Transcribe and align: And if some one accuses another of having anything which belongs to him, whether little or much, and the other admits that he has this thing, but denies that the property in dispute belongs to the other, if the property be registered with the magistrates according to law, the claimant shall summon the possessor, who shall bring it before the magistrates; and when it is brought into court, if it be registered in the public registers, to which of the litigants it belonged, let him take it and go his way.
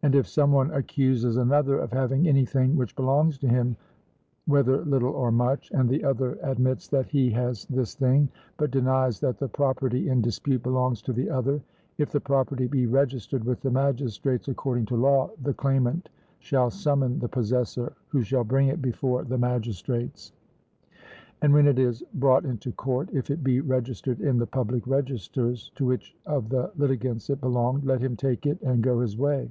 And 0.00 0.14
if 0.14 0.28
some 0.28 0.52
one 0.52 0.70
accuses 0.70 1.36
another 1.36 1.80
of 1.80 1.90
having 1.90 2.28
anything 2.28 2.76
which 2.76 2.94
belongs 2.94 3.36
to 3.38 3.48
him, 3.48 3.76
whether 4.46 4.84
little 4.84 5.10
or 5.10 5.32
much, 5.32 5.72
and 5.72 5.88
the 5.88 6.04
other 6.04 6.38
admits 6.40 6.86
that 6.86 7.06
he 7.06 7.30
has 7.30 7.64
this 7.64 7.96
thing, 7.96 8.28
but 8.58 8.70
denies 8.70 9.18
that 9.18 9.38
the 9.40 9.48
property 9.48 10.08
in 10.08 10.20
dispute 10.22 10.62
belongs 10.62 11.02
to 11.02 11.12
the 11.12 11.28
other, 11.28 11.60
if 11.98 12.12
the 12.12 12.20
property 12.20 12.68
be 12.68 12.86
registered 12.86 13.42
with 13.42 13.60
the 13.60 13.72
magistrates 13.72 14.46
according 14.46 14.86
to 14.86 14.94
law, 14.94 15.30
the 15.42 15.52
claimant 15.52 16.10
shall 16.38 16.70
summon 16.70 17.18
the 17.18 17.28
possessor, 17.28 17.92
who 18.06 18.22
shall 18.22 18.44
bring 18.44 18.68
it 18.68 18.80
before 18.80 19.24
the 19.24 19.36
magistrates; 19.36 20.32
and 21.42 21.52
when 21.52 21.66
it 21.66 21.78
is 21.80 22.04
brought 22.14 22.44
into 22.44 22.70
court, 22.70 23.08
if 23.12 23.32
it 23.32 23.42
be 23.42 23.58
registered 23.60 24.20
in 24.20 24.38
the 24.38 24.46
public 24.46 24.86
registers, 24.86 25.72
to 25.74 25.84
which 25.86 26.14
of 26.24 26.50
the 26.50 26.70
litigants 26.76 27.28
it 27.30 27.40
belonged, 27.40 27.84
let 27.84 28.00
him 28.00 28.14
take 28.14 28.46
it 28.46 28.62
and 28.62 28.84
go 28.84 29.00
his 29.00 29.18
way. 29.18 29.50